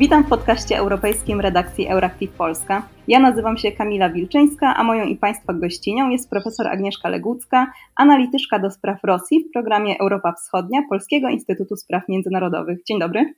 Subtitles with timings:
[0.00, 2.88] Witam w podcaście europejskim redakcji Euractiv Polska.
[3.08, 8.58] Ja nazywam się Kamila Wilczyńska, a moją i Państwa gościnią jest profesor Agnieszka Legucka, analityczka
[8.58, 12.78] do spraw Rosji w programie Europa Wschodnia Polskiego Instytutu Spraw Międzynarodowych.
[12.88, 13.34] Dzień dobry.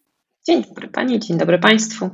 [0.46, 2.10] Dzień dobry Pani, dzień dobry Państwu.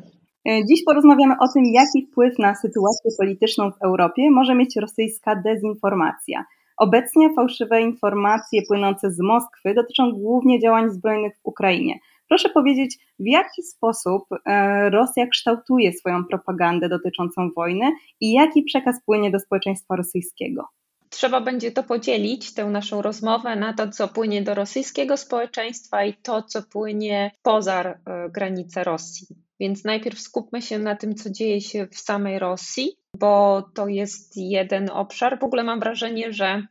[0.49, 5.43] E, dziś porozmawiamy o tym, jaki wpływ na sytuację polityczną w Europie może mieć rosyjska
[5.45, 6.45] dezinformacja.
[6.77, 11.95] Obecnie fałszywe informacje płynące z Moskwy dotyczą głównie działań zbrojnych w Ukrainie.
[12.29, 18.97] Proszę powiedzieć, w jaki sposób e, Rosja kształtuje swoją propagandę dotyczącą wojny i jaki przekaz
[19.07, 20.69] płynie do społeczeństwa rosyjskiego?
[21.11, 26.15] Trzeba będzie to podzielić, tę naszą rozmowę, na to, co płynie do rosyjskiego społeczeństwa i
[26.15, 27.97] to, co płynie poza e,
[28.31, 29.27] granice Rosji.
[29.61, 34.37] Więc najpierw skupmy się na tym, co dzieje się w samej Rosji, bo to jest
[34.37, 35.39] jeden obszar.
[35.41, 36.67] W ogóle mam wrażenie, że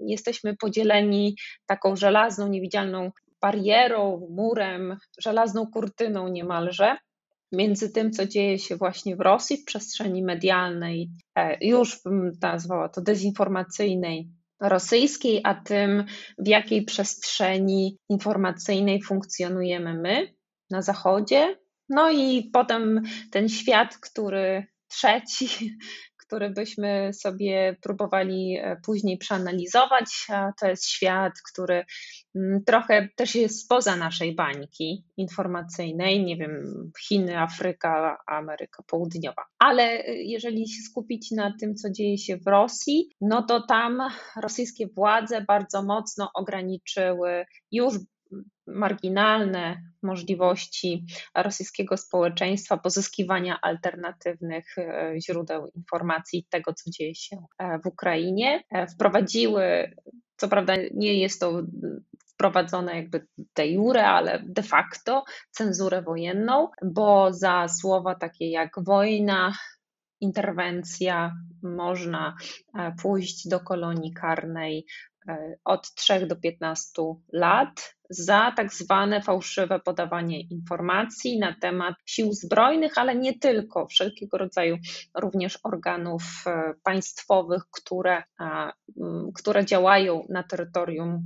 [0.00, 3.10] jesteśmy podzieleni taką żelazną, niewidzialną
[3.44, 6.96] barierą, murem, żelazną kurtyną niemalże
[7.52, 12.88] między tym, co dzieje się właśnie w Rosji, w przestrzeni medialnej, e, już bym nazwała
[12.88, 14.28] to dezinformacyjnej
[14.60, 16.04] rosyjskiej, a tym,
[16.38, 20.34] w jakiej przestrzeni informacyjnej funkcjonujemy my
[20.70, 21.58] na Zachodzie.
[21.88, 25.76] No i potem ten świat, który trzeci,
[26.34, 30.26] który byśmy sobie próbowali e, później przeanalizować.
[30.60, 31.84] To jest świat, który
[32.34, 36.64] mm, trochę też jest spoza naszej bańki informacyjnej, nie wiem,
[37.08, 39.42] Chiny, Afryka, Ameryka Południowa.
[39.58, 44.02] Ale e, jeżeli się skupić na tym, co dzieje się w Rosji, no to tam
[44.42, 47.94] rosyjskie władze bardzo mocno ograniczyły już
[48.66, 57.86] marginalne możliwości rosyjskiego społeczeństwa pozyskiwania alternatywnych e, źródeł informacji tego, co dzieje się e, w
[57.86, 58.64] Ukrainie.
[58.70, 59.94] E, wprowadziły,
[60.36, 61.62] co prawda nie jest to
[62.26, 63.26] wprowadzone jakby
[63.56, 69.54] de jure, ale de facto cenzurę wojenną, bo za słowa takie jak wojna,
[70.20, 72.36] interwencja, można
[73.02, 74.86] pójść do kolonii karnej
[75.64, 77.02] od 3 do 15
[77.32, 84.38] lat za tak zwane fałszywe podawanie informacji na temat sił zbrojnych, ale nie tylko, wszelkiego
[84.38, 84.76] rodzaju
[85.14, 88.22] również organów e, państwowych, które,
[89.34, 91.22] które działają na terytorium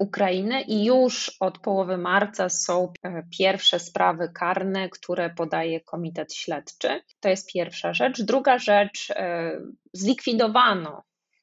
[0.00, 7.02] Ukrainy i już od połowy marca są e, pierwsze sprawy karne, które podaje Komitet Śledczy.
[7.20, 8.22] To jest pierwsza rzecz.
[8.22, 9.52] Druga rzecz, e,
[9.92, 11.02] zlikwidowano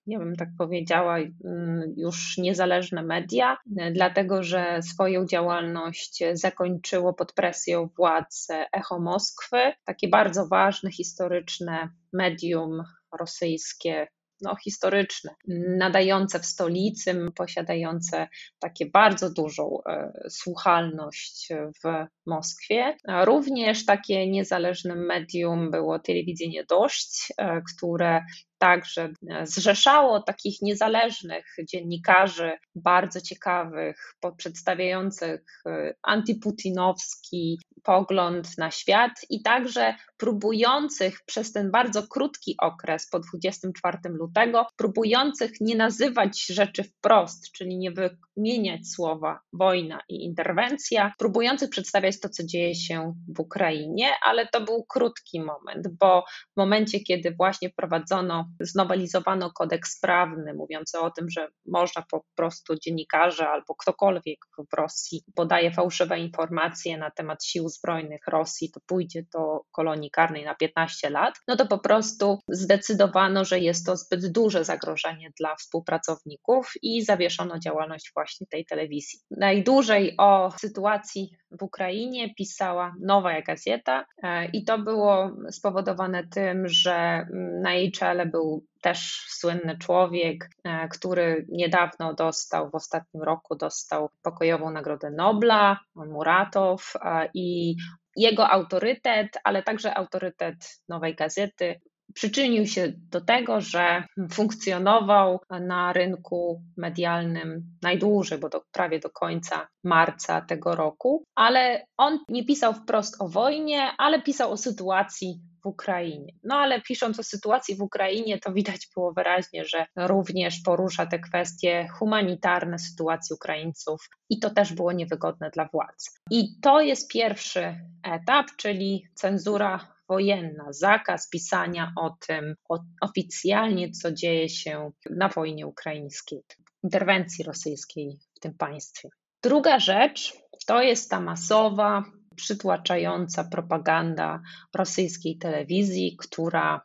[0.09, 3.57] ja bym tak powiedziała, mm, już niezależne media,
[3.91, 12.83] dlatego że swoją działalność zakończyło pod presją władz Echo Moskwy, takie bardzo ważne, historyczne medium
[13.19, 14.07] rosyjskie
[14.41, 15.35] no, historyczne,
[15.77, 18.27] nadające w stolicy, posiadające
[18.59, 21.49] takie bardzo dużą e, słuchalność
[21.83, 22.97] w Moskwie.
[23.25, 27.33] Również takie niezależne medium było Telewidenie Dość,
[27.75, 28.21] które
[28.59, 39.95] także zrzeszało takich niezależnych dziennikarzy, bardzo ciekawych, przedstawiających e, antyputinowski pogląd na świat i także
[40.17, 47.77] próbujących przez ten bardzo krótki okres po 24 lutego, próbujących nie nazywać rzeczy wprost, czyli
[47.77, 54.47] nie wymieniać słowa wojna i interwencja, próbujących przedstawiać to, co dzieje się w Ukrainie, ale
[54.47, 61.11] to był krótki moment, bo w momencie, kiedy właśnie wprowadzono, znowelizowano kodeks prawny mówiący o
[61.11, 64.39] tym, że można po prostu dziennikarze albo ktokolwiek
[64.71, 70.45] w Rosji podaje fałszywe informacje na temat sił zbrojnych Rosji, to pójdzie do kolonii karnej
[70.45, 75.55] na 15 lat, no to po prostu zdecydowano, że jest to zbyt duże zagrożenie dla
[75.55, 79.19] współpracowników i zawieszono działalność właśnie tej telewizji.
[79.31, 87.27] Najdłużej o sytuacji w Ukrainie pisała Nowa Gazeta e, i to było spowodowane tym, że
[87.61, 94.09] na jej czele był też słynny człowiek, e, który niedawno dostał, w ostatnim roku dostał
[94.21, 97.75] pokojową Nagrodę Nobla, Muratow e, i
[98.15, 101.79] jego autorytet, ale także autorytet Nowej Gazety
[102.13, 109.67] przyczynił się do tego, że funkcjonował na rynku medialnym najdłużej, bo do, prawie do końca
[109.83, 115.67] marca tego roku, ale on nie pisał wprost o wojnie, ale pisał o sytuacji w
[115.67, 116.33] Ukrainie.
[116.43, 121.19] No ale pisząc o sytuacji w Ukrainie, to widać było wyraźnie, że również porusza te
[121.19, 126.19] kwestie humanitarne sytuacji Ukraińców i to też było niewygodne dla władz.
[126.31, 134.11] I to jest pierwszy etap, czyli cenzura wojenna, zakaz pisania o tym o, oficjalnie, co
[134.11, 136.41] dzieje się na wojnie ukraińskiej,
[136.83, 139.09] interwencji rosyjskiej w tym państwie.
[139.43, 140.33] Druga rzecz
[140.65, 142.03] to jest ta masowa
[142.35, 144.41] przytłaczająca propaganda
[144.75, 146.81] rosyjskiej telewizji, która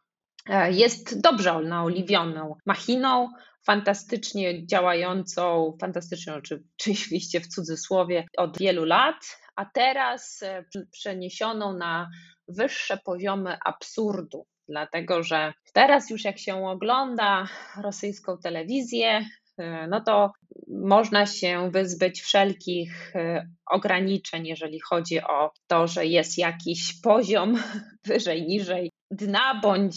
[0.48, 3.28] e, jest dobrze naoliwioną machiną,
[3.66, 12.10] fantastycznie działającą, fantastycznie oczywiście w cudzysłowie, od wielu lat, a teraz e, przeniesioną na
[12.48, 14.46] wyższe poziomy absurdu.
[14.68, 17.48] Dlatego, że teraz już jak się ogląda
[17.82, 19.26] rosyjską telewizję,
[19.58, 20.32] e, no to
[20.68, 27.56] można się wyzbyć wszelkich e, ograniczeń, jeżeli chodzi o to, że jest jakiś poziom
[28.06, 29.96] wyżej, niżej dna, bądź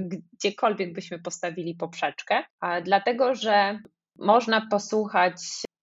[0.00, 2.44] gdziekolwiek byśmy postawili poprzeczkę,
[2.84, 3.80] dlatego że
[4.18, 5.36] można posłuchać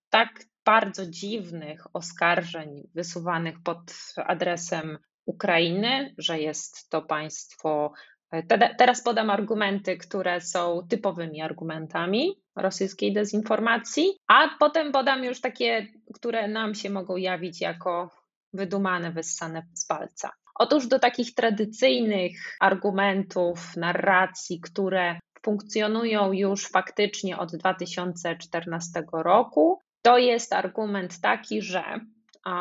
[0.09, 0.29] tak
[0.65, 3.79] bardzo dziwnych oskarżeń wysuwanych pod
[4.25, 7.93] adresem Ukrainy, że jest to państwo.
[8.31, 8.43] E,
[8.77, 16.47] teraz podam argumenty, które są typowymi argumentami rosyjskiej dezinformacji, a potem podam już takie, które
[16.47, 18.09] nam się mogą jawić jako
[18.53, 20.31] wydumane, wyssane z palca.
[20.59, 30.53] Otóż do takich tradycyjnych argumentów, narracji, które funkcjonują już faktycznie od 2014 roku, to jest
[30.53, 31.83] argument taki, że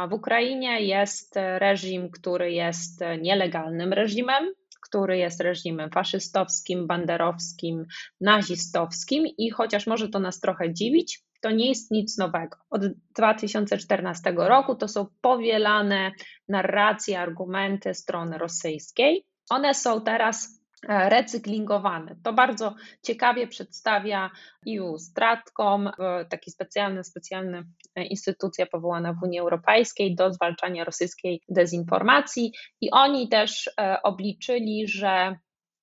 [0.08, 4.52] w Ukrainie jest reżim, który jest nielegalnym reżimem,
[4.82, 7.86] który jest reżimem faszystowskim, banderowskim,
[8.20, 12.56] nazistowskim i chociaż może to nas trochę dziwić, to nie jest nic nowego.
[12.70, 12.82] Od
[13.14, 16.12] 2014 roku to są powielane
[16.48, 19.26] narracje, argumenty strony rosyjskiej.
[19.50, 22.16] One są teraz E, recyklingowane.
[22.22, 24.30] To bardzo ciekawie przedstawia
[24.68, 25.90] EU Stratcom,
[26.30, 27.62] taki specjalny, specjalna
[27.94, 34.88] e, instytucja powołana w Unii Europejskiej do zwalczania rosyjskiej dezinformacji i oni też e, obliczyli,
[34.88, 35.36] że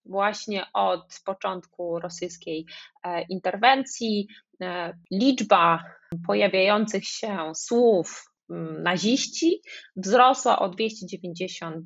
[0.06, 2.65] właśnie od początku rosyjskiej
[3.30, 4.27] interwencji
[5.12, 5.83] liczba
[6.27, 8.31] pojawiających się słów
[8.83, 9.62] naziści
[9.95, 11.86] wzrosła o 290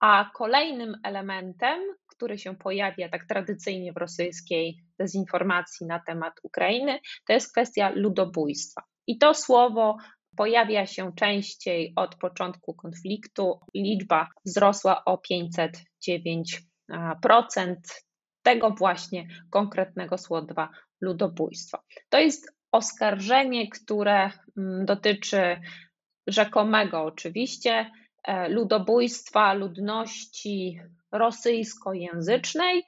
[0.00, 7.32] a kolejnym elementem, który się pojawia tak tradycyjnie w rosyjskiej dezinformacji na temat Ukrainy, to
[7.32, 8.82] jest kwestia ludobójstwa.
[9.06, 9.96] I to słowo
[10.36, 13.60] pojawia się częściej od początku konfliktu.
[13.74, 17.74] Liczba wzrosła o 509%
[18.42, 20.68] tego właśnie konkretnego słowa
[21.00, 21.82] ludobójstwa.
[22.08, 25.60] To jest oskarżenie, które mm, dotyczy
[26.26, 27.90] rzekomego oczywiście
[28.48, 30.80] ludobójstwa ludności
[31.12, 32.84] rosyjskojęzycznej,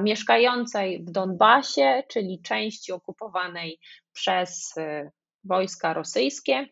[0.00, 3.78] mieszkającej w Donbasie, czyli części okupowanej
[4.12, 5.10] przez e,
[5.44, 6.66] wojska rosyjskie,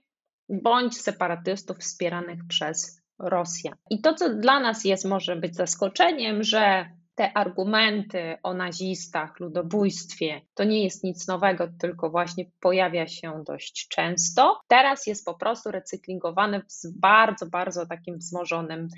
[0.48, 3.70] bądź separatystów wspieranych przez Rosję.
[3.90, 10.40] I to, co dla nas jest, może być zaskoczeniem, że te argumenty o nazistach, ludobójstwie,
[10.54, 14.60] to nie jest nic nowego, tylko właśnie pojawia się dość często.
[14.68, 18.88] Teraz jest po prostu recyklingowane w bardzo, bardzo takim wzmożonym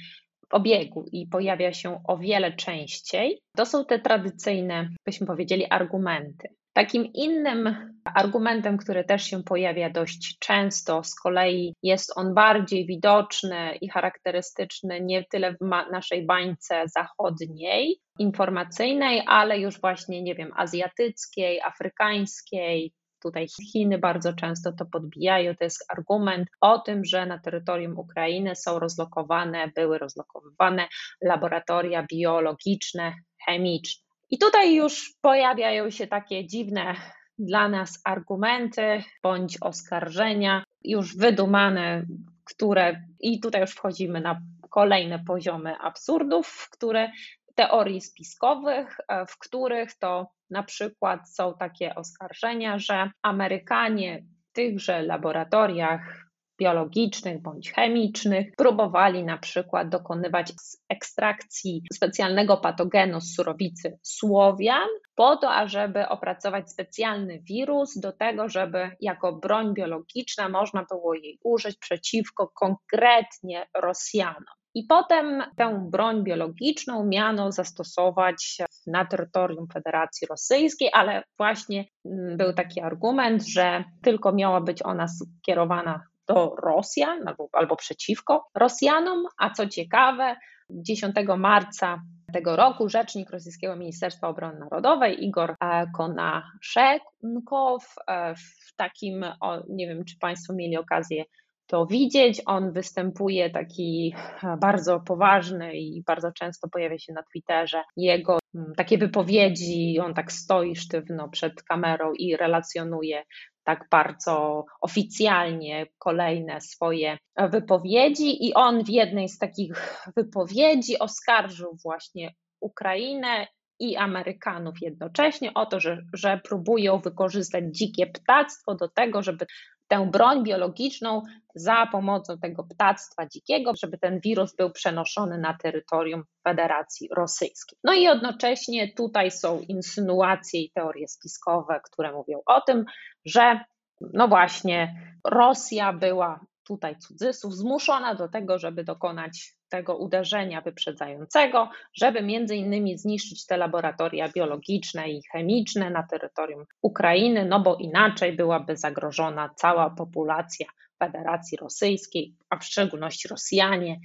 [0.50, 3.42] obiegu i pojawia się o wiele częściej.
[3.56, 6.48] To są te tradycyjne, byśmy powiedzieli, argumenty.
[6.72, 13.74] Takim innym argumentem, który też się pojawia dość często, z kolei jest on bardziej widoczny
[13.80, 21.60] i charakterystyczny nie tyle w naszej bańce zachodniej, informacyjnej, ale już właśnie, nie wiem, azjatyckiej,
[21.60, 25.54] afrykańskiej, Tutaj Chiny bardzo często to podbijają.
[25.56, 30.88] To jest argument o tym, że na terytorium Ukrainy są rozlokowane, były rozlokowywane
[31.22, 33.14] laboratoria biologiczne,
[33.46, 34.08] chemiczne.
[34.30, 36.94] I tutaj już pojawiają się takie dziwne
[37.38, 42.06] dla nas argumenty bądź oskarżenia, już wydumane,
[42.44, 47.10] które, i tutaj już wchodzimy na kolejne poziomy absurdów, które
[47.54, 48.96] teorii spiskowych,
[49.28, 56.28] w których to na przykład są takie oskarżenia, że Amerykanie w tychże laboratoriach
[56.60, 60.52] biologicznych bądź chemicznych, próbowali na przykład dokonywać
[60.88, 68.90] ekstrakcji specjalnego patogenu z surowicy słowian, po to, ażeby opracować specjalny wirus do tego, żeby
[69.00, 74.57] jako broń biologiczna można było jej użyć przeciwko konkretnie Rosjanom.
[74.74, 82.52] I potem tę broń biologiczną miano zastosować na terytorium Federacji Rosyjskiej, ale właśnie mm, był
[82.52, 89.50] taki argument, że tylko miała być ona skierowana do Rosjan albo, albo przeciwko Rosjanom, a
[89.50, 90.36] co ciekawe,
[90.70, 99.24] 10 marca tego roku rzecznik rosyjskiego Ministerstwa Obrony Narodowej Igor e, Konaszenkow e, w takim,
[99.68, 101.24] nie wiem czy Państwo mieli okazję
[101.68, 102.42] to widzieć.
[102.46, 104.14] On występuje taki
[104.60, 109.98] bardzo poważny i bardzo często pojawia się na Twitterze jego mm, takie wypowiedzi.
[110.00, 113.22] On tak stoi sztywno przed kamerą i relacjonuje
[113.64, 117.18] tak bardzo oficjalnie kolejne swoje
[117.50, 119.72] wypowiedzi, i on w jednej z takich
[120.16, 123.46] wypowiedzi oskarżył właśnie Ukrainę
[123.80, 129.46] i Amerykanów jednocześnie o to, że, że próbują wykorzystać dzikie ptactwo do tego, żeby
[129.88, 131.22] tę broń biologiczną
[131.54, 137.78] za pomocą tego ptactwa dzikiego, żeby ten wirus był przenoszony na terytorium Federacji Rosyjskiej.
[137.84, 142.84] No i jednocześnie tutaj są insynuacje i teorie spiskowe, które mówią o tym,
[143.24, 143.60] że
[144.00, 152.22] no właśnie Rosja była tutaj cudzysłów zmuszona do tego, żeby dokonać tego uderzenia wyprzedzającego, żeby
[152.22, 158.76] między innymi zniszczyć te laboratoria biologiczne i chemiczne na terytorium Ukrainy, no bo inaczej byłaby
[158.76, 160.66] zagrożona cała populacja
[160.98, 164.00] Federacji Rosyjskiej, a w szczególności Rosjanie.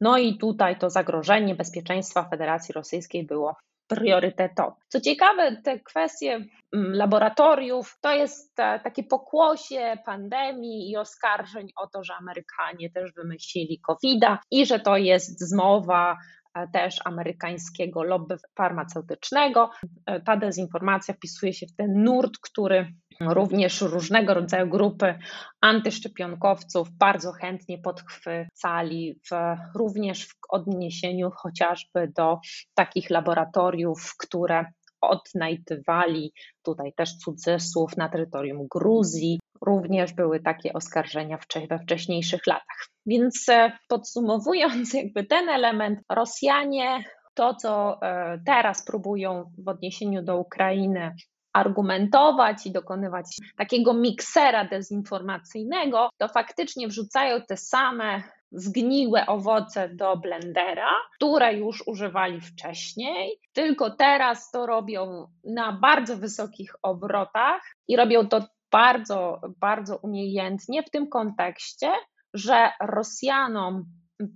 [0.00, 3.56] No i tutaj to zagrożenie bezpieczeństwa Federacji Rosyjskiej było
[3.88, 4.76] priorytetowe.
[4.88, 11.86] Co ciekawe, te kwestie mm, laboratoriów to jest e, takie pokłosie pandemii i oskarżeń o
[11.86, 16.16] to, że Amerykanie też wymyślili COVID-a i że to jest zmowa
[16.54, 19.70] e, też amerykańskiego lobby farmaceutycznego.
[20.06, 25.18] E, ta dezinformacja wpisuje się w ten nurt, który Również różnego rodzaju grupy
[25.60, 32.38] antyszczepionkowców bardzo chętnie podchwycali, w, również w odniesieniu chociażby do
[32.74, 34.64] takich laboratoriów, które
[35.00, 36.32] odnajdywali
[36.62, 39.40] tutaj też cudzysłów na terytorium Gruzji.
[39.66, 41.38] Również były takie oskarżenia
[41.70, 42.88] we wcześniejszych latach.
[43.06, 50.38] Więc e, podsumowując, jakby ten element, Rosjanie to, co e, teraz próbują w odniesieniu do
[50.38, 51.14] Ukrainy
[51.52, 60.90] argumentować i dokonywać takiego miksera dezinformacyjnego, to faktycznie wrzucają te same zgniłe owoce do blendera,
[61.14, 68.46] które już używali wcześniej, tylko teraz to robią na bardzo wysokich obrotach i robią to
[68.70, 71.92] bardzo, bardzo umiejętnie w tym kontekście,
[72.34, 73.84] że Rosjanom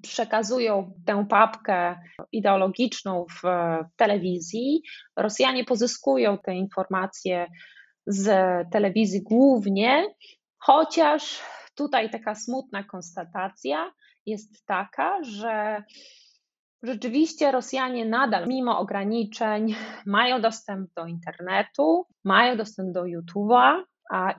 [0.03, 2.01] przekazują tę papkę
[2.33, 3.43] ideologiczną w
[3.97, 4.83] telewizji.
[5.17, 7.47] Rosjanie pozyskują te informacje
[8.07, 8.27] z
[8.71, 10.05] telewizji głównie,
[10.59, 11.41] chociaż
[11.75, 13.93] tutaj taka smutna konstatacja
[14.27, 15.83] jest taka, że
[16.83, 19.75] rzeczywiście Rosjanie nadal, mimo ograniczeń,
[20.07, 23.83] mają dostęp do internetu, mają dostęp do YouTube'a,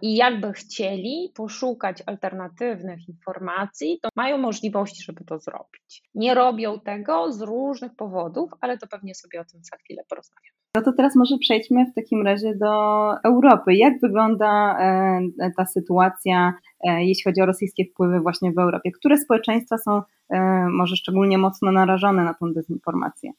[0.01, 6.03] i jakby chcieli poszukać alternatywnych informacji, to mają możliwość, żeby to zrobić.
[6.15, 10.63] Nie robią tego z różnych powodów, ale to pewnie sobie o tym za chwilę porozmawiamy.
[10.75, 12.71] No to teraz może przejdźmy w takim razie do
[13.23, 13.75] Europy.
[13.75, 16.53] Jak wygląda e, ta sytuacja,
[16.87, 18.91] e, jeśli chodzi o rosyjskie wpływy właśnie w Europie?
[18.91, 20.39] Które społeczeństwa są e,
[20.69, 23.31] może szczególnie mocno narażone na tą dezinformację?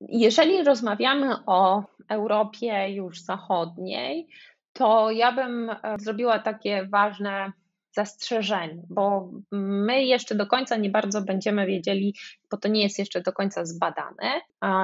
[0.00, 4.28] Jeżeli rozmawiamy o Europie już zachodniej,
[4.72, 7.52] to ja bym e, zrobiła takie ważne
[7.92, 12.14] zastrzeżenie, bo my jeszcze do końca nie bardzo będziemy wiedzieli,
[12.50, 14.40] bo to nie jest jeszcze do końca zbadane,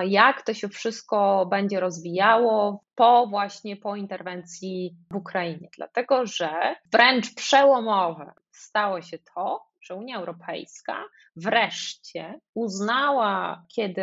[0.07, 5.69] jak to się wszystko będzie rozwijało po właśnie po interwencji w Ukrainie.
[5.76, 11.05] Dlatego, że wręcz przełomowe stało się to, że Unia Europejska
[11.37, 14.03] wreszcie uznała, kiedy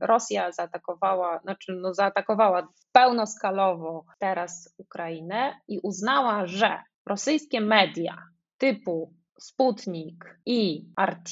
[0.00, 8.16] Rosja zaatakowała, znaczy no zaatakowała pełnoskalowo teraz Ukrainę i uznała, że rosyjskie media
[8.58, 11.30] typu Sputnik i RT,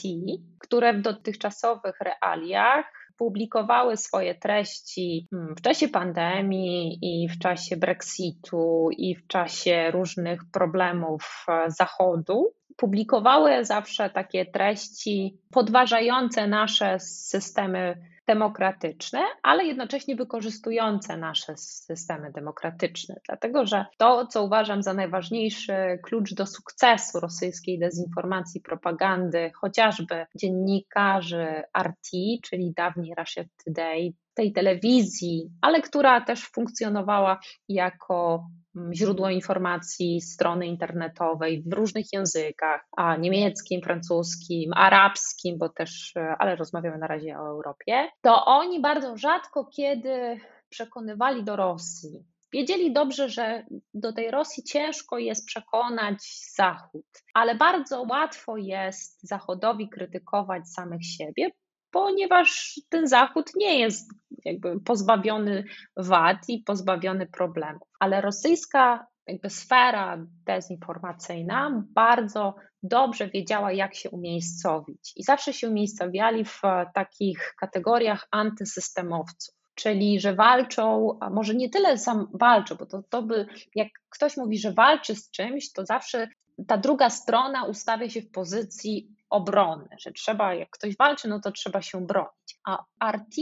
[0.59, 8.89] które w dotychczasowych realiach publikowały swoje treści hmm, w czasie pandemii i w czasie Brexitu
[8.97, 19.21] i w czasie różnych problemów e, Zachodu, publikowały zawsze takie treści podważające nasze systemy demokratyczne,
[19.43, 23.21] ale jednocześnie wykorzystujące nasze systemy demokratyczne.
[23.29, 31.63] Dlatego, że to, co uważam za najważniejszy klucz do sukcesu rosyjskiej dezinformacji, propagandy, chociażby dziennikarzy
[31.79, 32.11] RT,
[32.45, 38.47] czyli dawniej Russia Today, tej telewizji, ale która też funkcjonowała jako
[38.93, 46.57] źródło informacji strony internetowej w różnych językach, a niemieckim, francuskim, arabskim, bo też, e, ale
[46.57, 52.25] rozmawiamy na razie o Europie, to oni bardzo rzadko kiedy przekonywali do Rosji.
[52.53, 56.17] Wiedzieli dobrze, że do tej Rosji ciężko jest przekonać
[56.57, 61.51] Zachód, ale bardzo łatwo jest Zachodowi krytykować samych siebie,
[61.91, 64.11] ponieważ ten Zachód nie jest
[64.45, 65.65] jakby pozbawiony
[65.97, 67.89] wad i pozbawiony problemów.
[68.01, 75.13] Ale rosyjska jakby sfera dezinformacyjna bardzo dobrze wiedziała, jak się umiejscowić.
[75.17, 76.63] I zawsze się umiejscowiali w
[76.95, 83.23] takich kategoriach antysystemowców czyli że walczą, a może nie tyle sam walczą, bo to, to
[83.23, 86.29] by, jak ktoś mówi, że walczy z czymś, to zawsze
[86.67, 91.53] ta druga strona ustawia się w pozycji obrony, że trzeba, jak ktoś walczy, no to
[91.53, 92.59] trzeba się bronić.
[92.65, 93.37] A RT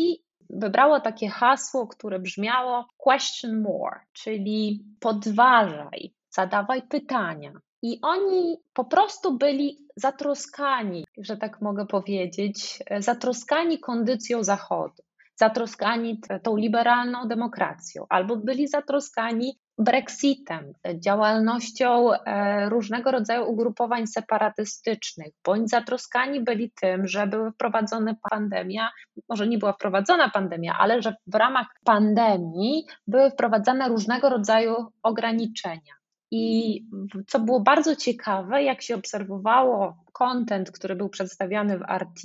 [0.50, 7.52] wybrało takie hasło, które brzmiało question more, czyli podważaj, zadawaj pytania.
[7.82, 16.56] I oni po prostu byli zatroskani, że tak mogę powiedzieć, zatroskani kondycją Zachodu zatroskani tą
[16.56, 26.70] liberalną demokracją, albo byli zatroskani Brexitem, działalnością e, różnego rodzaju ugrupowań separatystycznych, bądź zatroskani byli
[26.80, 28.90] tym, że były wprowadzone pandemia,
[29.28, 35.94] może nie była wprowadzona pandemia, ale że w ramach pandemii były wprowadzane różnego rodzaju ograniczenia.
[36.30, 36.82] I
[37.26, 42.22] co było bardzo ciekawe, jak się obserwowało kontent, który był przedstawiany w RT,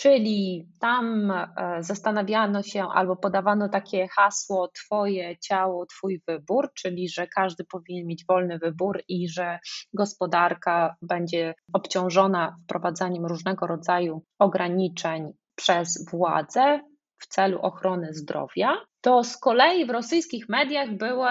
[0.00, 1.46] Czyli tam e,
[1.80, 8.24] zastanawiano się albo podawano takie hasło Twoje ciało, Twój wybór, czyli że każdy powinien mieć
[8.26, 9.58] wolny wybór i że
[9.94, 16.80] gospodarka będzie obciążona wprowadzaniem różnego rodzaju ograniczeń przez władze
[17.20, 21.28] w celu ochrony zdrowia, to z kolei w rosyjskich mediach były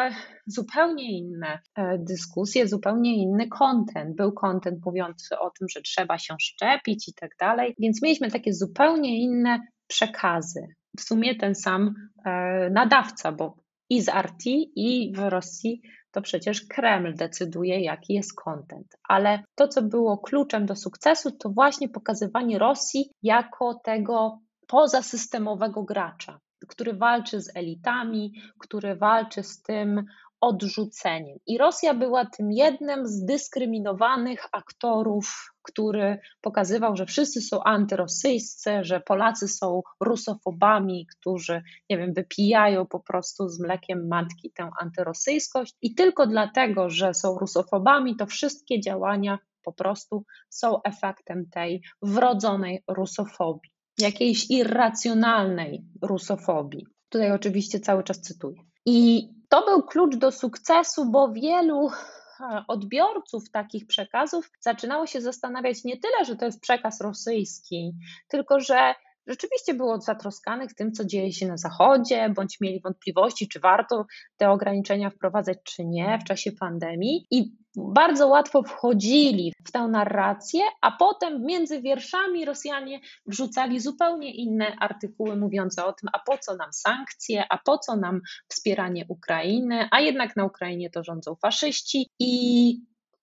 [0.48, 4.16] zupełnie inne e, dyskusje, zupełnie inny content.
[4.16, 8.54] Był content mówiący o tym, że trzeba się szczepić i tak dalej, więc mieliśmy takie
[8.54, 10.68] zupełnie inne przekazy.
[10.98, 11.94] W sumie ten sam
[12.26, 13.56] e, nadawca, bo
[13.90, 15.82] i z RT, i w Rosji
[16.12, 18.88] to przecież Kreml decyduje, jaki jest content.
[19.08, 26.40] Ale to, co było kluczem do sukcesu, to właśnie pokazywanie Rosji jako tego pozasystemowego gracza,
[26.68, 30.06] który walczy z elitami, który walczy z tym
[30.42, 31.38] odrzuceniem.
[31.48, 39.00] I Rosja była tym jednym z dyskryminowanych aktorów, który pokazywał, że wszyscy są antyrosyjscy, że
[39.00, 45.76] Polacy są rusofobami, którzy, nie wiem, wypijają po prostu z mlekiem matki tę antyrosyjskość.
[45.82, 52.84] I tylko dlatego, że są rusofobami, to wszystkie działania po prostu są efektem tej wrodzonej
[52.88, 56.86] rusofobii jakiejś irracjonalnej rusofobii.
[57.10, 58.62] Tutaj oczywiście cały czas cytuję.
[58.86, 65.84] I to był klucz do sukcesu, bo wielu e, odbiorców takich przekazów zaczynało się zastanawiać
[65.84, 67.92] nie tyle, że to jest przekaz rosyjski,
[68.28, 68.96] tylko że
[69.28, 74.06] rzeczywiście było zatroskanych tym, co dzieje się na Zachodzie, bądź mieli wątpliwości, czy warto
[74.38, 77.28] te ograniczenia wprowadzać, czy nie w czasie pandemii.
[77.32, 84.76] I bardzo łatwo wchodzili w tę narrację, a potem między wierszami Rosjanie wrzucali zupełnie inne
[84.80, 89.88] artykuły mówiące o tym, a po co nam sankcje, a po co nam wspieranie Ukrainy,
[89.92, 92.74] a jednak na Ukrainie to rządzą faszyści i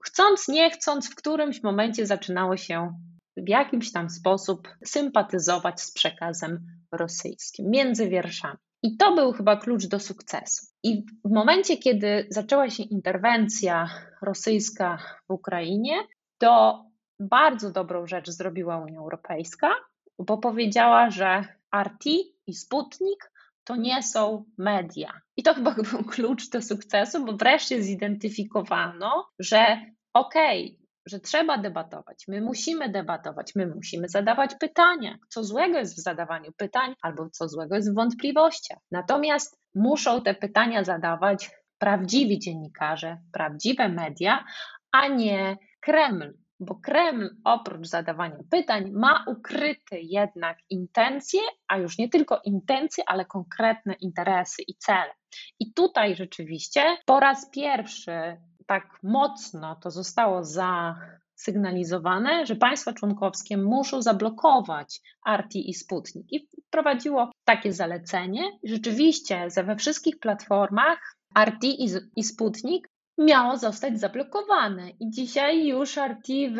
[0.04, 2.94] chcąc, nie chcąc, w którymś momencie zaczynało się
[3.37, 8.65] w jakimś tam sposób sympatyzować z przekazem rosyjskim między wierszami.
[8.87, 10.66] I to był chyba klucz do sukcesu.
[10.83, 13.90] I w momencie, kiedy zaczęła się interwencja
[14.22, 15.96] rosyjska w Ukrainie,
[16.38, 16.85] to
[17.20, 19.70] bardzo dobrą rzecz zrobiła Unia Europejska,
[20.18, 21.44] bo powiedziała, że
[21.77, 22.07] RT
[22.46, 23.33] i Sputnik
[23.64, 25.20] to nie są media.
[25.37, 29.81] I to chyba był klucz do sukcesu, bo wreszcie zidentyfikowano, że
[30.14, 35.18] okej, okay, że trzeba debatować, my musimy debatować, my musimy zadawać pytania.
[35.28, 38.78] Co złego jest w zadawaniu pytań, albo co złego jest w wątpliwościach.
[38.90, 44.44] Natomiast muszą te pytania zadawać prawdziwi dziennikarze, prawdziwe media,
[44.92, 52.08] a nie Kreml, bo Kreml oprócz zadawania pytań ma ukryte jednak intencje, a już nie
[52.08, 55.14] tylko intencje, ale konkretne interesy i cele.
[55.60, 58.36] I tutaj rzeczywiście po raz pierwszy
[58.66, 66.33] tak mocno to zostało zasygnalizowane, że państwa członkowskie muszą zablokować Arti i Sputnik.
[66.33, 68.42] I wprowadziło takie zalecenie.
[68.64, 71.85] Rzeczywiście we wszystkich platformach Arti
[72.16, 74.90] i Sputnik miało zostać zablokowane.
[74.90, 76.59] I dzisiaj już RT w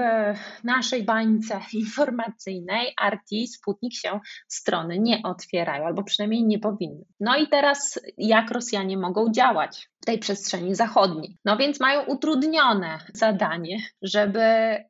[0.65, 7.05] naszej bańce informacyjnej, RT, Sputnik się strony nie otwierają, albo przynajmniej nie powinny.
[7.21, 11.39] No i teraz jak Rosjanie mogą działać w tej przestrzeni zachodniej?
[11.45, 14.41] No więc mają utrudnione zadanie, żeby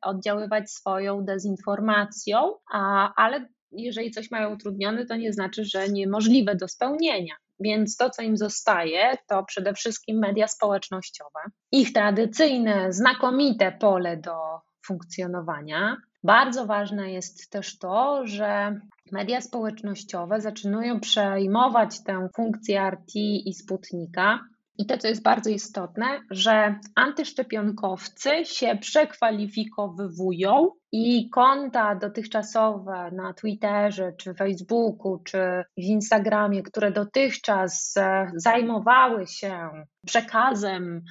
[0.01, 6.67] oddziaływać swoją dezinformacją, a, ale jeżeli coś mają utrudnione, to nie znaczy, że niemożliwe do
[6.67, 7.35] spełnienia.
[7.59, 11.39] Więc to, co im zostaje, to przede wszystkim media społecznościowe,
[11.71, 15.97] ich tradycyjne, znakomite pole do funkcjonowania.
[16.23, 18.79] Bardzo ważne jest też to, że
[19.11, 24.39] media społecznościowe zaczynają przejmować tę funkcję RT i Sputnika
[24.77, 34.13] I to, co jest bardzo istotne, że antyszczepionkowcy się przekwalifikowywują i konta dotychczasowe na Twitterze,
[34.17, 39.69] czy Facebooku, czy w Instagramie, które dotychczas e, zajmowały się
[40.05, 41.03] przekazem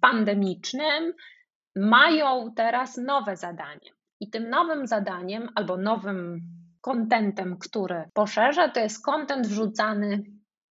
[0.00, 1.12] pandemicznym,
[1.76, 3.90] mają teraz nowe zadanie.
[4.20, 6.40] I tym nowym zadaniem albo nowym
[6.80, 10.22] kontentem, który poszerza, to jest kontent wrzucany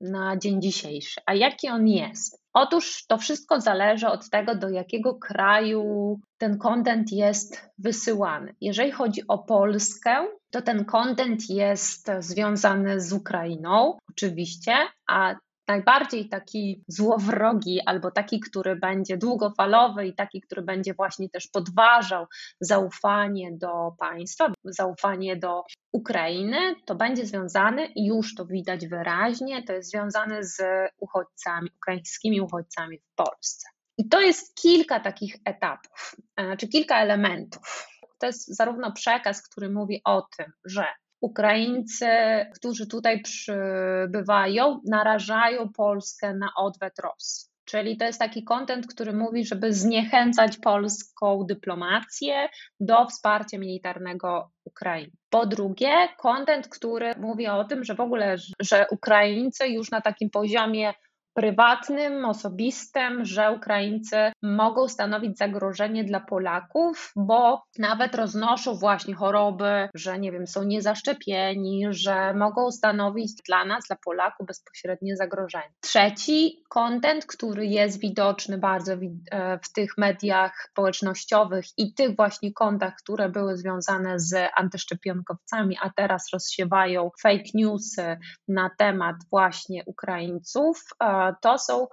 [0.01, 1.21] na dzień dzisiejszy.
[1.25, 2.42] A jaki on jest?
[2.53, 8.55] Otóż to wszystko zależy od tego, do jakiego kraju ten kontent jest wysyłany.
[8.61, 14.73] Jeżeli chodzi o Polskę, to ten kontent jest związany z Ukrainą, oczywiście,
[15.07, 15.35] a
[15.67, 22.25] najbardziej taki złowrogi, albo taki, który będzie długofalowy i taki, który będzie właśnie też podważał
[22.59, 29.73] zaufanie do państwa, zaufanie do Ukrainy, to będzie związany, i już to widać wyraźnie, to
[29.73, 30.61] jest związane z
[30.99, 33.67] uchodźcami, ukraińskimi uchodźcami w Polsce.
[33.97, 37.87] I to jest kilka takich etapów, e, czy kilka elementów.
[38.19, 40.85] To jest zarówno przekaz, który mówi o tym, że
[41.23, 42.07] Ukraińcy,
[42.55, 47.49] którzy tutaj przybywają, narażają Polskę na odwet Rosji.
[47.65, 55.11] Czyli to jest taki kontent, który mówi, żeby zniechęcać polską dyplomację do wsparcia militarnego Ukrainy.
[55.29, 60.29] Po drugie, kontent, który mówi o tym, że w ogóle, że Ukraińcy już na takim
[60.29, 60.93] poziomie
[61.33, 70.19] prywatnym, osobistym, że Ukraińcy mogą stanowić zagrożenie dla Polaków, bo nawet roznoszą właśnie choroby, że
[70.19, 75.73] nie wiem, są niezaszczepieni, że mogą stanowić dla nas, dla Polaków bezpośrednie zagrożenie.
[75.81, 82.95] Trzeci kontent, który jest widoczny bardzo e, w tych mediach społecznościowych i tych właśnie kontach,
[82.95, 88.17] które były związane z antyszczepionkowcami, a teraz rozsiewają fake newsy
[88.47, 91.87] na temat właśnie Ukraińców, e, to są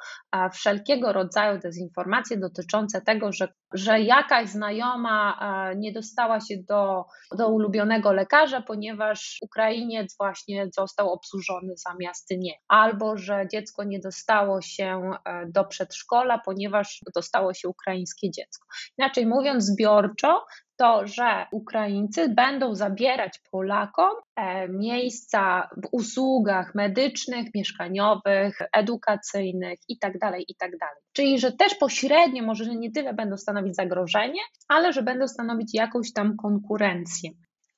[0.52, 5.40] wszelkiego rodzaju dezinformacje dotyczące tego, że, że jakaś znajoma
[5.76, 7.04] nie dostała się do,
[7.36, 14.62] do ulubionego lekarza, ponieważ Ukrainiec właśnie został obsłużony zamiast nie, albo że dziecko nie dostało
[14.62, 18.66] się e, do przedszkola, ponieważ dostało się ukraińskie dziecko.
[18.98, 20.44] Inaczej mówiąc, zbiorczo
[20.80, 30.40] to, że Ukraińcy będą zabierać Polakom e, miejsca w usługach medycznych, mieszkaniowych, edukacyjnych itd., tak
[30.48, 30.76] itd.
[30.80, 35.74] Tak Czyli, że też pośrednio, może nie tyle będą stanowić zagrożenie, ale że będą stanowić
[35.74, 37.30] jakąś tam konkurencję.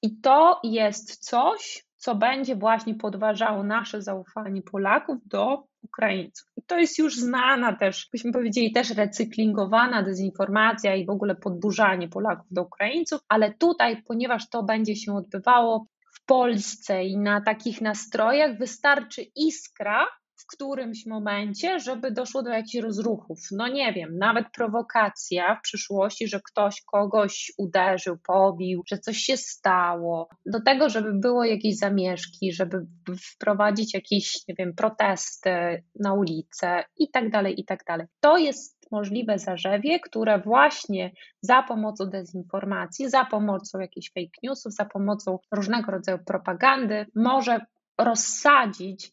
[0.02, 6.48] I to jest coś, co będzie właśnie podważało nasze zaufanie Polaków do Ukraińców.
[6.56, 12.08] I to jest już znana też, byśmy powiedzieli, też recyklingowana dezinformacja i w ogóle podburzanie
[12.08, 17.80] Polaków do Ukraińców, ale tutaj, ponieważ to będzie się odbywało w Polsce i na takich
[17.80, 20.06] nastrojach, wystarczy iskra,
[20.52, 23.38] którymś momencie, żeby doszło do jakichś rozruchów.
[23.52, 29.36] No nie wiem, nawet prowokacja w przyszłości, że ktoś kogoś uderzył, pobił, że coś się
[29.36, 32.86] stało, do tego, żeby było jakieś zamieszki, żeby
[33.34, 38.06] wprowadzić jakieś, nie wiem, protesty na ulicę i tak dalej, i tak dalej.
[38.20, 44.84] To jest możliwe zarzewie, które właśnie za pomocą dezinformacji, za pomocą jakichś fake newsów, za
[44.84, 47.60] pomocą różnego rodzaju propagandy może
[47.98, 49.12] rozsadzić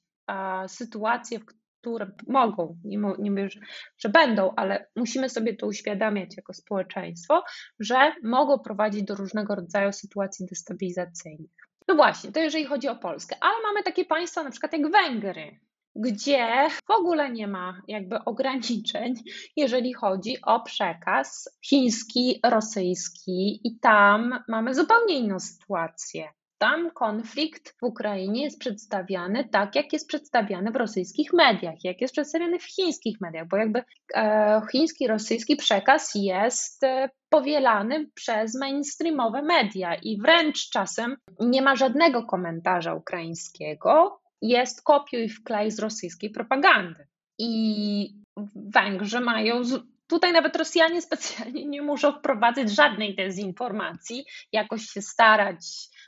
[0.68, 1.46] sytuacje, w
[1.82, 3.50] które mogą, nie, nie mówię,
[3.98, 7.44] że będą, ale musimy sobie to uświadamiać jako społeczeństwo,
[7.80, 11.52] że mogą prowadzić do różnego rodzaju sytuacji destabilizacyjnych.
[11.88, 15.60] No właśnie, to jeżeli chodzi o Polskę, ale mamy takie państwa na przykład jak Węgry,
[15.96, 19.14] gdzie w ogóle nie ma jakby ograniczeń,
[19.56, 27.84] jeżeli chodzi o przekaz chiński, rosyjski, i tam mamy zupełnie inną sytuację tam konflikt w
[27.84, 33.22] Ukrainie jest przedstawiany tak, jak jest przedstawiany w rosyjskich mediach, jak jest przedstawiany w chińskich
[33.22, 33.84] mediach, bo jakby
[34.16, 41.76] e, chiński, rosyjski przekaz jest e, powielany przez mainstreamowe media i wręcz czasem nie ma
[41.76, 47.08] żadnego komentarza ukraińskiego, jest kopiuj wklej z rosyjskiej propagandy.
[47.38, 48.20] I
[48.56, 49.64] Węgrzy mają
[50.10, 55.66] Tutaj nawet Rosjanie specjalnie nie muszą wprowadzać żadnej dezinformacji, jakoś się starać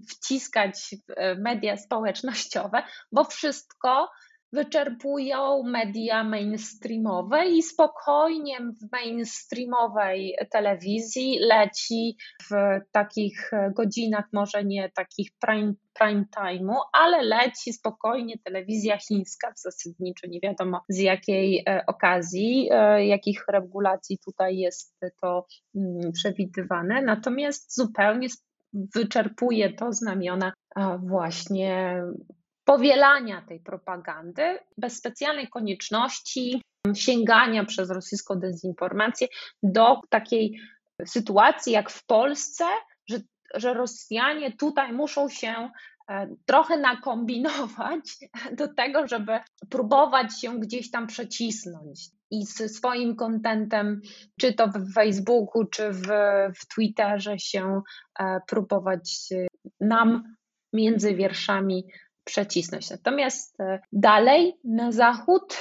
[0.09, 4.09] wciskać w e, media społecznościowe, bo wszystko
[4.53, 12.17] wyczerpują media mainstreamowe i spokojnie w mainstreamowej telewizji leci
[12.49, 20.27] w takich godzinach, może nie takich prime, prime time'u, ale leci spokojnie telewizja chińska zasadniczo,
[20.27, 27.75] nie wiadomo z jakiej e, okazji, e, jakich regulacji tutaj jest to mm, przewidywane, natomiast
[27.75, 28.27] zupełnie
[28.73, 30.53] wyczerpuje to znamiona
[30.99, 32.01] właśnie
[32.71, 36.61] powielania tej propagandy bez specjalnej konieczności
[36.93, 39.27] sięgania przez rosyjską dezinformację
[39.63, 40.59] do takiej
[41.05, 42.63] sytuacji jak w Polsce,
[43.09, 43.17] że,
[43.55, 45.69] że Rosjanie tutaj muszą się
[46.09, 48.17] e, trochę nakombinować
[48.59, 52.09] do tego, żeby próbować się gdzieś tam przecisnąć.
[52.31, 54.01] I ze swoim kontentem,
[54.39, 56.07] czy to w Facebooku, czy w,
[56.55, 57.81] w Twitterze się
[58.19, 59.47] e, próbować e,
[59.79, 60.35] nam
[60.73, 61.85] między wierszami
[62.23, 62.89] przecisnąć.
[62.89, 63.57] Natomiast
[63.91, 65.57] dalej na zachód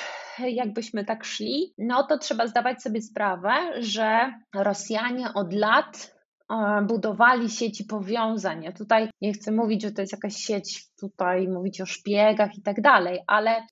[0.49, 6.17] jakbyśmy tak szli, no to trzeba zdawać sobie sprawę, że Rosjanie od lat
[6.51, 8.65] e, budowali sieci powiązań.
[8.65, 12.63] Ja tutaj nie chcę mówić, że to jest jakaś sieć, tutaj mówić o szpiegach i
[12.63, 13.65] tak dalej, ale e,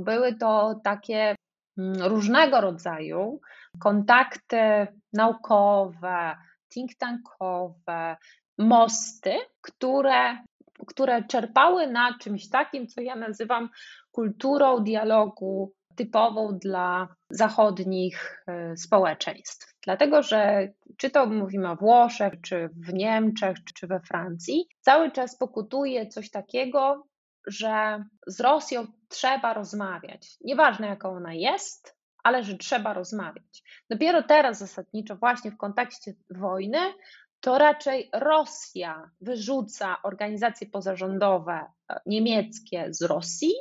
[0.00, 1.34] były to takie
[1.78, 3.40] mm, różnego rodzaju
[3.78, 6.36] kontakty naukowe,
[6.74, 8.16] think tankowe,
[8.58, 10.38] mosty, które,
[10.86, 13.68] które czerpały na czymś takim, co ja nazywam
[14.12, 19.74] kulturą dialogu typową dla zachodnich e, społeczeństw.
[19.84, 25.38] Dlatego, że czy to mówimy o Włoszech, czy w Niemczech, czy we Francji, cały czas
[25.38, 27.06] pokutuje coś takiego,
[27.46, 30.36] że z Rosją trzeba rozmawiać.
[30.40, 33.62] Nieważne, jaka ona jest, ale że trzeba rozmawiać.
[33.90, 36.78] Dopiero teraz zasadniczo, właśnie w kontekście wojny,
[37.44, 43.52] to raczej Rosja wyrzuca organizacje pozarządowe e, niemieckie z Rosji,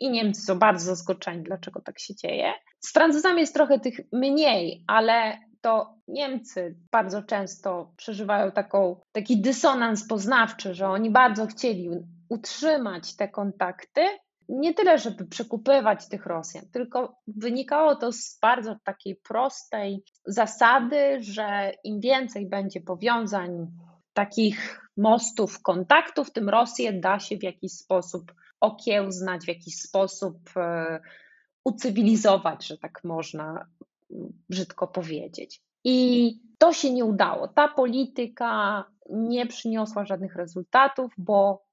[0.00, 2.52] i Niemcy są bardzo zaskoczeni, dlaczego tak się dzieje.
[2.80, 10.08] Z Francuzami jest trochę tych mniej, ale to Niemcy bardzo często przeżywają taką, taki dysonans
[10.08, 11.90] poznawczy, że oni bardzo chcieli
[12.28, 14.00] utrzymać te kontakty.
[14.54, 21.72] Nie tyle, żeby przekupywać tych Rosjan, tylko wynikało to z bardzo takiej prostej zasady, że
[21.84, 23.66] im więcej będzie powiązań,
[24.12, 31.00] takich mostów kontaktów, tym Rosję da się w jakiś sposób okiełznać, w jakiś sposób e,
[31.64, 33.66] ucywilizować, że tak można
[34.48, 35.62] brzydko powiedzieć.
[35.84, 37.48] I to się nie udało.
[37.48, 41.64] Ta polityka nie przyniosła żadnych rezultatów, bo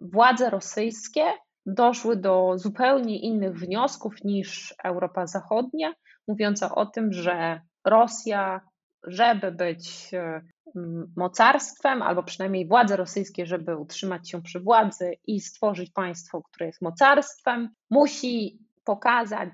[0.00, 1.22] władze rosyjskie
[1.66, 5.92] doszły do zupełnie innych wniosków niż Europa Zachodnia,
[6.28, 8.60] mówiąca o tym, że Rosja,
[9.02, 10.42] żeby być e,
[11.16, 16.82] mocarstwem, albo przynajmniej władze rosyjskie, żeby utrzymać się przy władzy i stworzyć państwo, które jest
[16.82, 19.50] mocarstwem, musi pokazać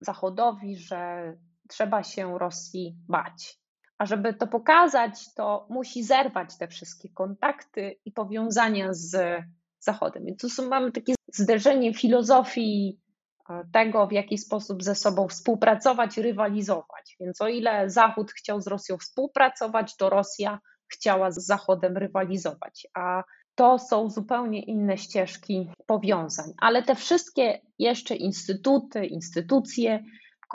[0.00, 1.32] Zachodowi, że
[1.68, 3.58] trzeba się Rosji bać.
[3.98, 9.42] A żeby to pokazać, to musi zerwać te wszystkie kontakty i powiązania z
[9.78, 10.28] Zachodem.
[10.28, 13.00] I tu są, mamy takie zderzenie filozofii
[13.50, 17.16] e, tego, w jaki sposób ze sobą współpracować, rywalizować.
[17.20, 23.22] Więc o ile Zachód chciał z Rosją współpracować, to Rosja chciała z Zachodem rywalizować, a
[23.54, 26.52] to są zupełnie inne ścieżki powiązań.
[26.60, 30.04] Ale te wszystkie jeszcze instytuty, instytucje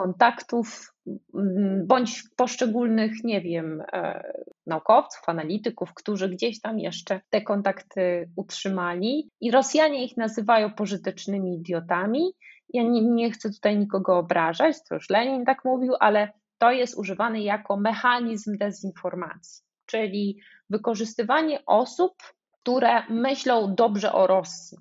[0.02, 0.94] kontaktów,
[1.34, 4.22] mm, bądź poszczególnych, nie wiem, e,
[4.66, 12.32] naukowców, analityków, którzy gdzieś tam jeszcze te kontakty utrzymali, i Rosjanie ich nazywają pożytecznymi idiotami.
[12.72, 16.98] Ja nie, nie chcę tutaj nikogo obrażać, to już Lenin tak mówił, ale to jest
[16.98, 22.12] używane jako mechanizm dezinformacji czyli wykorzystywanie osób,
[22.60, 24.78] które myślą dobrze o Rosji.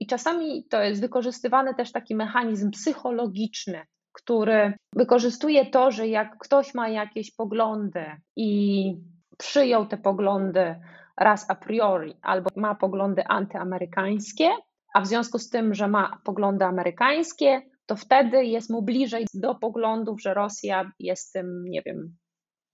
[0.00, 6.74] I czasami to jest wykorzystywany też taki mechanizm psychologiczny, który wykorzystuje to, że jak ktoś
[6.74, 8.04] ma jakieś poglądy
[8.36, 8.92] i
[9.38, 10.80] przyjął te poglądy
[11.16, 14.50] raz a priori, albo ma poglądy antyamerykańskie,
[14.94, 19.54] a w związku z tym, że ma poglądy amerykańskie, to wtedy jest mu bliżej do
[19.54, 22.16] poglądów, że Rosja jest tym, nie wiem,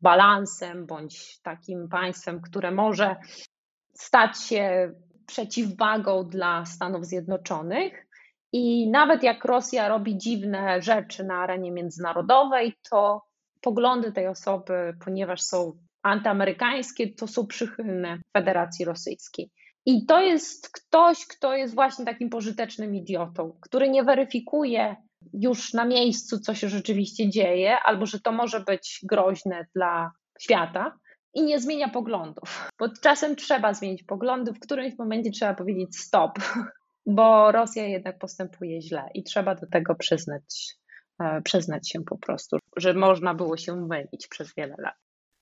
[0.00, 3.16] balansem bądź takim państwem, które może
[3.94, 4.92] stać się
[5.26, 8.05] przeciwwagą dla Stanów Zjednoczonych.
[8.52, 13.22] I nawet jak Rosja robi dziwne rzeczy na arenie międzynarodowej, to
[13.60, 19.50] poglądy tej osoby, ponieważ są antyamerykańskie, to są przychylne Federacji Rosyjskiej.
[19.86, 24.96] I to jest ktoś, kto jest właśnie takim pożytecznym idiotą, który nie weryfikuje
[25.32, 30.98] już na miejscu, co się rzeczywiście dzieje, albo że to może być groźne dla świata
[31.34, 32.70] i nie zmienia poglądów.
[32.78, 36.32] Bo czasem trzeba zmienić poglądy, w którymś momencie trzeba powiedzieć stop,
[37.06, 40.76] bo Rosja jednak postępuje źle i trzeba do tego przyznać,
[41.20, 44.94] e, przyznać się po prostu, że można było się mylić przez wiele lat.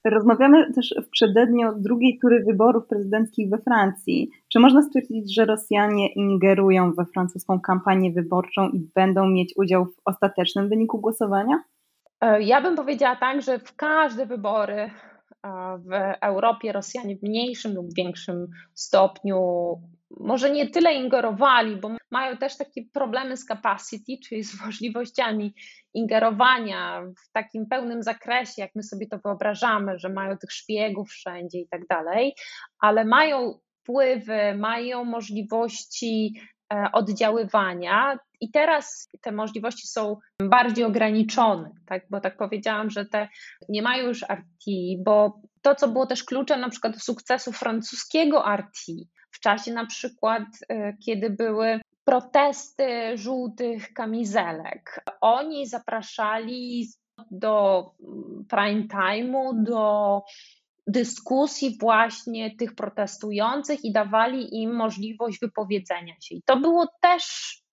[0.04, 4.30] Rozmawiamy też w przededniu drugiej tury wyborów prezydenckich we Francji.
[4.52, 10.00] Czy można stwierdzić, że Rosjanie ingerują we francuską kampanię wyborczą i będą mieć udział w
[10.04, 11.64] ostatecznym wyniku głosowania?
[12.20, 14.90] E, ja bym powiedziała tak, że w każde wybory e,
[15.78, 19.38] w Europie Rosjanie w mniejszym lub większym stopniu
[20.20, 25.54] może nie tyle ingerowali, bo mają też takie problemy z capacity, czyli z możliwościami
[25.94, 31.58] ingerowania w takim pełnym zakresie, jak my sobie to wyobrażamy, że mają tych szpiegów wszędzie
[31.58, 32.34] i tak dalej,
[32.78, 36.34] ale mają wpływy, mają możliwości
[36.72, 38.18] e, oddziaływania.
[38.40, 42.02] I teraz te możliwości są bardziej ograniczone, tak?
[42.10, 43.28] bo tak powiedziałam, że te
[43.68, 44.64] nie mają już RT,
[45.04, 48.86] bo to, co było też kluczem na przykład do sukcesu francuskiego RT,
[49.34, 55.04] w czasie na przykład, e, kiedy były protesty żółtych kamizelek.
[55.20, 56.88] Oni zapraszali
[57.30, 60.22] do mm, prime time'u, do
[60.86, 66.34] dyskusji właśnie tych protestujących i dawali im możliwość wypowiedzenia się.
[66.34, 67.24] I to było też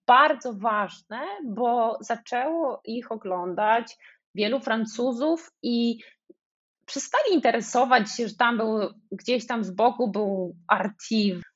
[0.07, 3.97] bardzo ważne, bo zaczęło ich oglądać
[4.35, 5.97] wielu Francuzów i
[6.91, 8.79] przestali interesować się, że tam był
[9.11, 11.07] gdzieś tam z boku był RT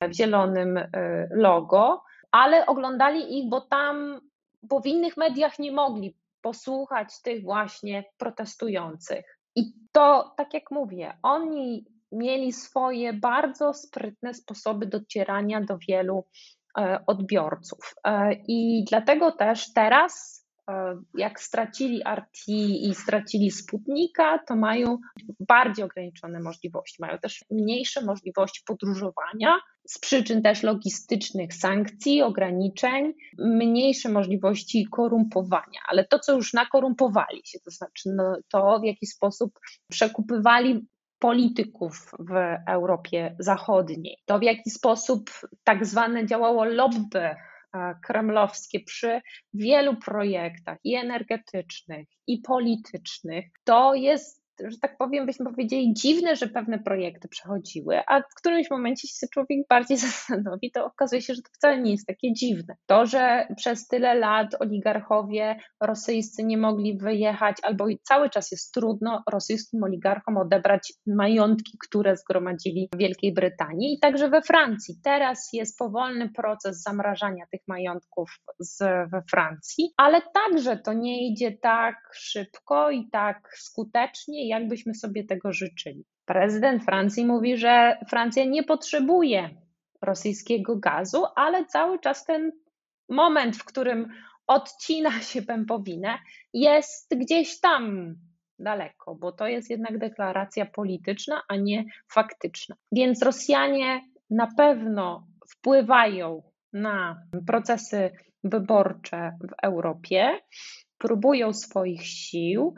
[0.08, 0.88] w zielonym y,
[1.30, 4.20] logo, ale oglądali ich, bo tam,
[4.62, 9.38] bo w innych mediach nie mogli posłuchać tych właśnie protestujących.
[9.56, 16.24] I to, tak jak mówię, oni mieli swoje bardzo sprytne sposoby docierania do wielu
[16.78, 17.94] e, odbiorców.
[18.04, 20.45] E, I dlatego też teraz E,
[21.14, 24.98] jak stracili RT i stracili Sputnika, to mają
[25.48, 26.96] bardziej ograniczone możliwości.
[27.00, 35.80] Mają też mniejsze możliwości podróżowania z przyczyn też logistycznych, sankcji, ograniczeń, mniejsze możliwości korumpowania.
[35.88, 40.86] Ale to, co już nakorumpowali się, to znaczy no, to, w jaki sposób przekupywali
[41.18, 45.30] polityków w Europie Zachodniej, to w jaki sposób
[45.64, 47.34] tak zwane działało lobby
[48.04, 49.20] kremlowskie przy
[49.54, 56.46] wielu projektach i energetycznych, i politycznych, to jest że tak powiem, byśmy powiedzieli, dziwne, że
[56.46, 61.42] pewne projekty przechodziły, a w którymś momencie się człowiek bardziej zastanowi, to okazuje się, że
[61.42, 62.74] to wcale nie jest takie dziwne.
[62.86, 69.22] To, że przez tyle lat oligarchowie rosyjscy nie mogli wyjechać, albo cały czas jest trudno
[69.32, 74.94] rosyjskim oligarchom odebrać majątki, które zgromadzili w Wielkiej Brytanii i także we Francji.
[75.04, 78.78] Teraz jest powolny proces zamrażania tych majątków z,
[79.10, 85.52] we Francji, ale także to nie idzie tak szybko i tak skutecznie, jakbyśmy sobie tego
[85.52, 86.04] życzyli.
[86.24, 89.50] Prezydent Francji mówi, że Francja nie potrzebuje
[90.02, 92.52] rosyjskiego gazu, ale cały czas ten
[93.08, 94.08] moment, w którym
[94.46, 96.18] odcina się pępowinę,
[96.52, 98.14] jest gdzieś tam
[98.58, 102.76] daleko, bo to jest jednak deklaracja polityczna, a nie faktyczna.
[102.92, 108.10] Więc Rosjanie na pewno wpływają na procesy
[108.44, 110.40] wyborcze w Europie,
[110.98, 112.74] próbują swoich sił,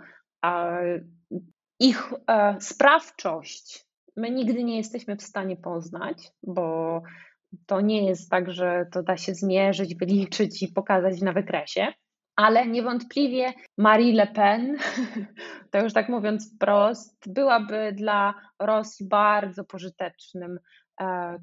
[1.80, 3.88] ich e, sprawczość
[4.18, 7.02] my nigdy nie jesteśmy w stanie poznać, bo
[7.66, 11.92] to nie jest tak, że to da się zmierzyć, wyliczyć i pokazać na wykresie.
[12.36, 14.76] Ale niewątpliwie Marie Le Pen,
[15.70, 20.58] to już tak mówiąc wprost, byłaby dla Rosji bardzo pożytecznym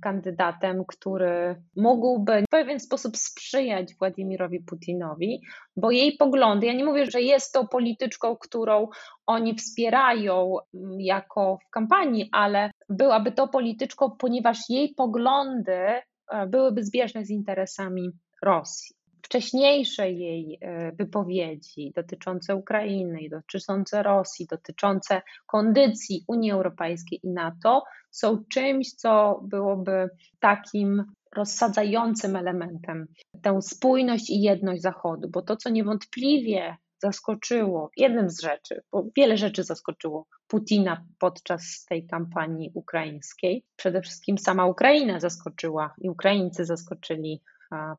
[0.02, 5.42] kandydatem, który mógłby w pewien sposób sprzyjać Władimirowi Putinowi,
[5.78, 8.88] bo jej poglądy, ja nie mówię, że jest to polityczką, którą
[9.26, 16.02] oni wspierają mm, jako w kampanii, ale byłaby to polityczką, ponieważ jej poglądy e,
[16.48, 18.10] byłyby zbieżne z interesami
[18.42, 27.84] Rosji wcześniejsze jej e, wypowiedzi dotyczące Ukrainy, dotyczące Rosji, dotyczące kondycji Unii Europejskiej i NATO
[28.12, 30.10] są czymś, co byłoby
[30.40, 31.04] takim
[31.36, 33.08] rozsadzającym elementem
[33.42, 39.38] tę spójność i jedność Zachodu, bo to, co niewątpliwie zaskoczyło, jednym z rzeczy, bo wiele
[39.38, 43.64] rzeczy zaskoczyło Putina podczas tej kampanii ukraińskiej.
[43.76, 47.42] Przede wszystkim sama Ukraina zaskoczyła i Ukraińcy zaskoczyli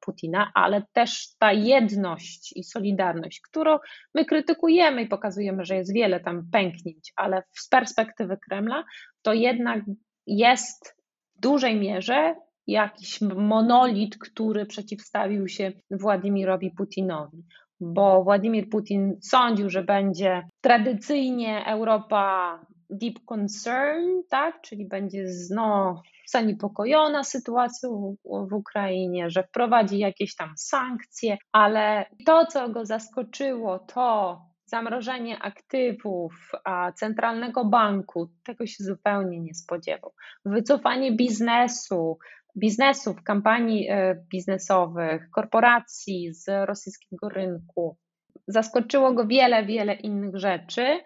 [0.01, 3.79] Putina, ale też ta jedność i solidarność, którą
[4.15, 8.85] my krytykujemy i pokazujemy, że jest wiele tam pęknięć, ale z perspektywy Kremla
[9.23, 9.85] to jednak
[10.27, 10.97] jest
[11.37, 12.35] w dużej mierze
[12.67, 17.45] jakiś monolit, który przeciwstawił się Władimirowi Putinowi
[17.81, 27.25] bo Władimir Putin sądził, że będzie tradycyjnie Europa deep concern, tak, czyli będzie no, zaniepokojona
[27.25, 34.41] sytuacją w, w Ukrainie, że wprowadzi jakieś tam sankcje, ale to, co go zaskoczyło, to
[34.67, 40.13] zamrożenie aktywów a centralnego banku, tego się zupełnie nie spodziewał.
[40.45, 42.19] Wycofanie biznesu,
[42.57, 47.97] biznesów, kampanii e, biznesowych, korporacji z rosyjskiego rynku.
[48.49, 51.01] Zaskoczyło go wiele, wiele innych rzeczy,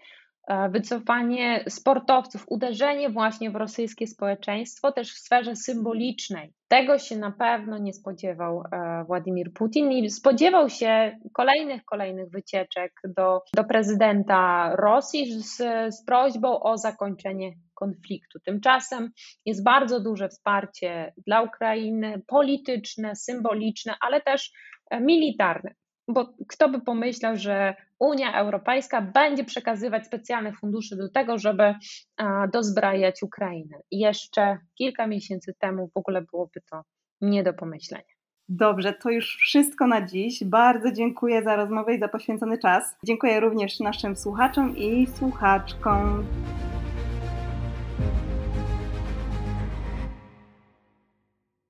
[0.71, 6.53] wycofanie sportowców, uderzenie właśnie w rosyjskie społeczeństwo, też w sferze symbolicznej.
[6.69, 12.93] Tego się na pewno nie spodziewał e, Władimir Putin i spodziewał się kolejnych, kolejnych wycieczek
[13.17, 15.57] do, do prezydenta Rosji z,
[15.95, 18.41] z prośbą o zakończenie konfliktu.
[18.41, 19.11] Tymczasem
[19.47, 24.53] jest bardzo duże wsparcie dla Ukrainy, polityczne, symboliczne, ale też
[24.91, 25.75] e, militarne.
[26.13, 31.75] Bo kto by pomyślał, że Unia Europejska będzie przekazywać specjalne fundusze do tego, żeby
[32.53, 33.79] dozbrajać Ukrainę.
[33.91, 36.83] Jeszcze kilka miesięcy temu w ogóle byłoby to
[37.21, 38.05] nie do pomyślenia.
[38.49, 40.45] Dobrze, to już wszystko na dziś.
[40.45, 42.97] Bardzo dziękuję za rozmowę i za poświęcony czas.
[43.07, 46.27] Dziękuję również naszym słuchaczom i słuchaczkom.